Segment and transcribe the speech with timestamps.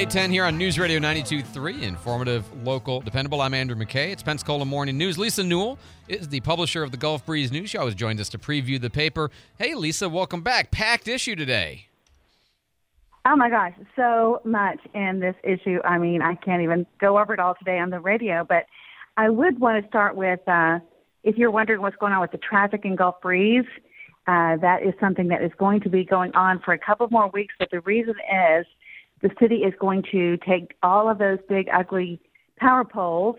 [0.00, 1.82] 810 here on News Radio 92.3.
[1.82, 3.42] Informative, local, dependable.
[3.42, 4.12] I'm Andrew McKay.
[4.12, 5.18] It's Pensacola Morning News.
[5.18, 7.68] Lisa Newell is the publisher of the Gulf Breeze News.
[7.68, 9.30] She always joins us to preview the paper.
[9.58, 10.70] Hey, Lisa, welcome back.
[10.70, 11.88] Packed issue today.
[13.26, 15.80] Oh my gosh, so much in this issue.
[15.84, 18.64] I mean, I can't even go over it all today on the radio, but
[19.18, 20.78] I would want to start with uh,
[21.24, 23.66] if you're wondering what's going on with the traffic in Gulf Breeze,
[24.26, 27.28] uh, that is something that is going to be going on for a couple more
[27.34, 27.52] weeks.
[27.58, 28.64] But the reason is
[29.22, 32.20] the city is going to take all of those big, ugly
[32.58, 33.36] power poles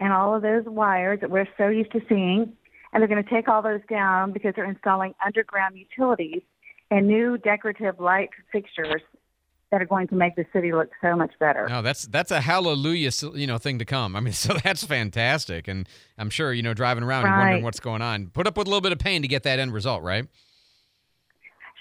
[0.00, 2.52] and all of those wires that we're so used to seeing,
[2.92, 6.42] and they're going to take all those down because they're installing underground utilities
[6.90, 9.00] and new decorative light fixtures
[9.70, 11.66] that are going to make the city look so much better.
[11.66, 14.14] No, that's that's a hallelujah, you know, thing to come.
[14.14, 15.88] I mean, so that's fantastic, and
[16.18, 18.28] I'm sure you know driving around and wondering what's going on.
[18.28, 20.26] Put up with a little bit of pain to get that end result, right?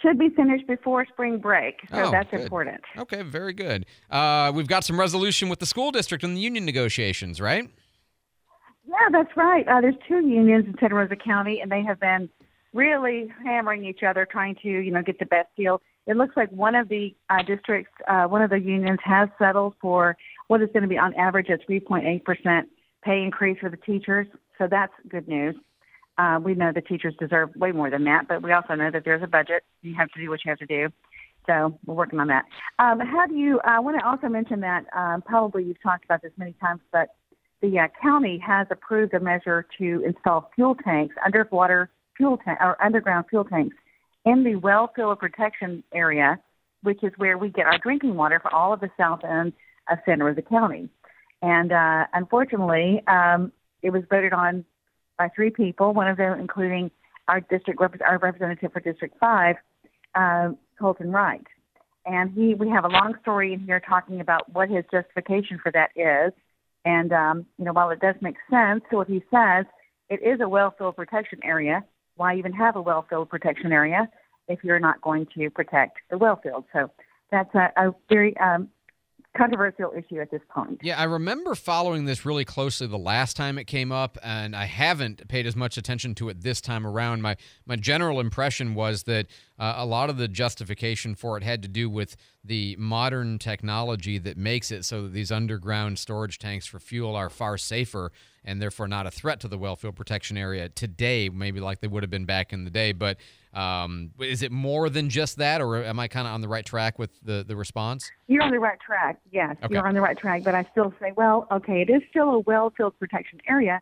[0.02, 2.42] Should be finished before spring break, so Oh, that's good.
[2.42, 2.82] important.
[2.98, 3.86] Okay, very good.
[4.10, 7.70] Uh, we've got some resolution with the school district and the union negotiations, right?
[8.88, 9.68] Yeah, that's right.
[9.68, 12.30] Uh, there's two unions in Santa Rosa County, and they have been
[12.74, 15.82] really hammering each other, trying to you know get the best deal.
[16.08, 19.76] It looks like one of the uh, districts, uh, one of the unions, has settled
[19.80, 22.70] for what is going to be on average a 3.8 percent
[23.04, 24.26] pay increase for the teachers.
[24.58, 25.56] So that's good news.
[26.22, 29.04] Uh, we know the teachers deserve way more than that, but we also know that
[29.04, 29.64] there's a budget.
[29.82, 30.90] You have to do what you have to do.
[31.48, 32.46] So we're working on that.
[32.78, 33.60] Um, how do you?
[33.64, 37.16] I want to also mention that um, probably you've talked about this many times, but
[37.64, 42.80] the uh, county has approved a measure to install fuel tanks, underwater fuel tank or
[42.84, 43.76] underground fuel tanks
[44.24, 46.38] in the well field protection area,
[46.84, 49.54] which is where we get our drinking water for all of the south end
[49.90, 50.88] of Santa Rosa County.
[51.42, 53.52] And uh, unfortunately, um,
[53.82, 54.66] it was voted on
[55.18, 56.92] by three people, one of them including
[57.28, 59.56] our district rep- our representative for District Five,
[60.16, 60.50] uh,
[60.80, 61.46] Colten Wright.
[62.06, 65.72] And he, we have a long story in here talking about what his justification for
[65.72, 66.34] that is.
[66.84, 69.66] And um, you know, while it does make sense to what he says,
[70.10, 71.84] it is a well field protection area.
[72.16, 74.10] Why even have a well field protection area
[74.48, 76.66] if you're not going to protect the well field?
[76.74, 76.92] So
[77.32, 78.70] that's a, a very um,
[79.38, 80.80] controversial issue at this point.
[80.84, 84.66] Yeah, I remember following this really closely the last time it came up, and I
[84.66, 87.22] haven't paid as much attention to it this time around.
[87.22, 89.28] My my general impression was that
[89.62, 94.18] uh, a lot of the justification for it had to do with the modern technology
[94.18, 98.12] that makes it so that these underground storage tanks for fuel are far safer
[98.44, 102.02] and therefore not a threat to the wellfield protection area today, maybe like they would
[102.02, 102.92] have been back in the day.
[102.92, 103.18] But
[103.54, 106.66] um, is it more than just that, or am I kind of on the right
[106.66, 108.10] track with the the response?
[108.28, 109.20] You're on the right track.
[109.32, 109.76] Yes, Okay.
[109.76, 110.44] you're on the right track.
[110.44, 113.80] But I still say, well, okay, it is still a well field protection area.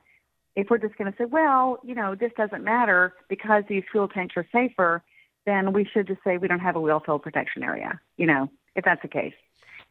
[0.57, 4.09] If we're just going to say, well, you know, this doesn't matter because these fuel
[4.09, 5.01] tanks are safer,
[5.45, 8.49] then we should just say we don't have a well field protection area, you know,
[8.75, 9.33] if that's the case.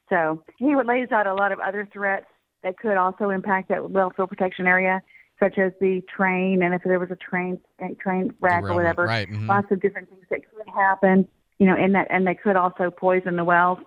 [0.09, 2.27] So he lays out a lot of other threats
[2.63, 5.03] that could also impact that well field protection area,
[5.41, 7.61] such as the train, and if there was a train
[8.01, 9.47] train wreck or whatever, right, mhm.
[9.47, 11.29] lots of different things that could happen,
[11.59, 13.79] you know, and that and they could also poison the wells.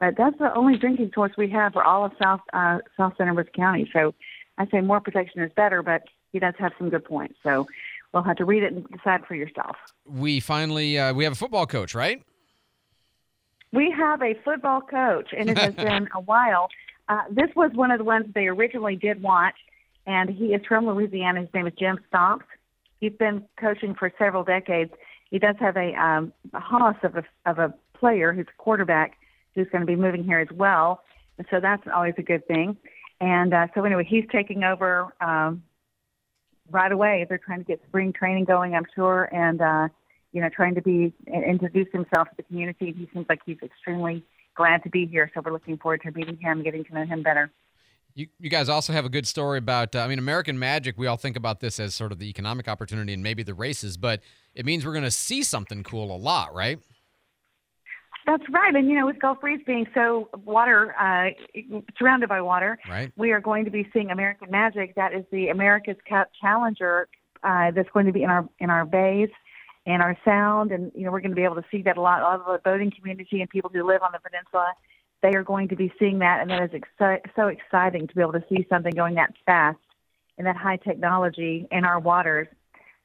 [0.00, 3.32] But that's the only drinking source we have for all of South uh, South Santa
[3.32, 3.88] Rosa County.
[3.92, 4.14] So
[4.58, 6.02] I say more protection is better, but
[6.32, 7.34] he does have some good points.
[7.42, 7.66] So
[8.12, 9.76] we'll have to read it and decide for yourself.
[10.06, 12.22] We finally uh, we have a football coach, right?
[13.72, 16.68] We have a football coach, and it has been a while.
[17.08, 19.54] Uh, this was one of the ones they originally did want,
[20.06, 21.40] and he is from Louisiana.
[21.40, 22.44] His name is Jim Stomps.
[23.00, 24.92] He's been coaching for several decades.
[25.30, 29.18] He does have a, um, a hoss of a, of a player who's a quarterback
[29.54, 31.02] who's going to be moving here as well,
[31.36, 32.76] and so that's always a good thing.
[33.20, 35.62] And uh, so anyway, he's taking over um,
[36.70, 37.26] right away.
[37.28, 39.88] They're trying to get spring training going, I'm sure, and uh,
[40.32, 42.94] you know, trying to be introduce himself to the community.
[42.96, 44.24] He seems like he's extremely
[44.54, 45.30] glad to be here.
[45.34, 47.50] So we're looking forward to meeting him, getting to know him better.
[48.14, 50.98] You, you guys also have a good story about, uh, I mean, American Magic.
[50.98, 53.96] We all think about this as sort of the economic opportunity and maybe the races,
[53.96, 54.20] but
[54.56, 56.80] it means we're going to see something cool a lot, right?
[58.28, 58.74] That's right.
[58.74, 61.30] And, you know, with Gulf Breeze being so water, uh,
[61.98, 63.10] surrounded by water, Right.
[63.16, 64.94] we are going to be seeing American Magic.
[64.96, 67.08] That is the America's Cup Challenger
[67.42, 69.30] uh, that's going to be in our in our bays
[69.86, 70.72] and our sound.
[70.72, 72.20] And, you know, we're going to be able to see that a lot.
[72.20, 74.74] A lot of the boating community and people who live on the peninsula
[75.22, 78.20] they are going to be seeing that, and that is exci- so exciting to be
[78.20, 79.78] able to see something going that fast
[80.36, 82.46] and that high technology in our waters.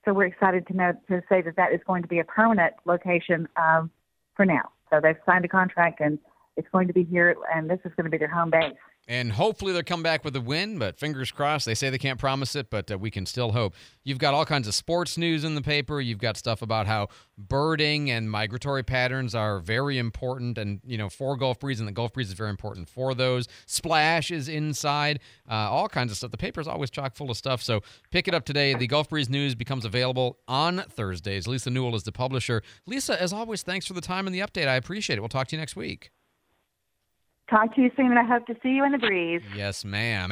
[0.05, 2.73] So we're excited to know to say that that is going to be a permanent
[2.85, 3.89] location um,
[4.35, 4.69] for now.
[4.93, 6.19] So they've signed a contract, and
[6.55, 8.73] it's going to be here, and this is going to be their home base
[9.07, 10.79] and hopefully they'll come back with a win.
[10.79, 11.65] But fingers crossed.
[11.65, 13.73] They say they can't promise it, but uh, we can still hope.
[14.03, 15.99] You've got all kinds of sports news in the paper.
[16.01, 21.09] You've got stuff about how birding and migratory patterns are very important, and you know
[21.09, 23.47] for Gulf Breeze, and the Gulf Breeze is very important for those.
[23.65, 25.19] Splash is inside.
[25.49, 26.31] Uh, all kinds of stuff.
[26.31, 27.61] The paper is always chock full of stuff.
[27.61, 28.73] So pick it up today.
[28.73, 31.47] The Gulf Breeze news becomes available on Thursdays.
[31.47, 32.63] Lisa Newell is the publisher.
[32.85, 34.67] Lisa, as always, thanks for the time and the update.
[34.67, 35.21] I appreciate it.
[35.21, 36.11] We'll talk to you next week.
[37.49, 39.41] Talk to you soon, and I hope to see you in the breeze.
[39.55, 40.31] Yes, ma'am.